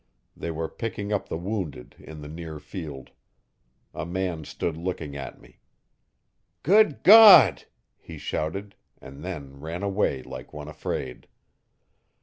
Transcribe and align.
They 0.35 0.49
were 0.49 0.67
picking 0.67 1.13
up 1.13 1.29
the 1.29 1.37
wounded 1.37 1.95
in 1.99 2.23
the 2.23 2.27
near 2.27 2.57
field. 2.57 3.11
A 3.93 4.03
man 4.03 4.45
stood 4.45 4.75
looking 4.75 5.15
at 5.15 5.39
me. 5.39 5.59
'Good 6.63 7.03
God!' 7.03 7.65
he 7.99 8.17
shouted, 8.17 8.73
and 8.99 9.23
then 9.23 9.59
ran 9.59 9.83
away 9.83 10.23
like 10.23 10.53
one 10.53 10.67
afraid. 10.67 11.27